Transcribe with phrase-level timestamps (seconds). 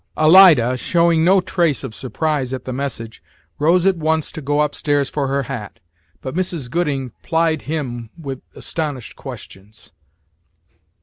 [0.17, 3.21] Alida, showing no trace of surprise at the message,
[3.59, 5.79] rose at once to go up stairs for her hat,
[6.21, 6.71] but Mrs.
[6.71, 9.93] Gooding plied him with astonished questions.